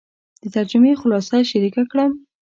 [0.41, 2.11] د ترجمې خلاصه شریکه کړم.